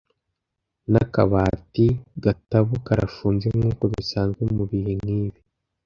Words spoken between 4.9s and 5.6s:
nkibi.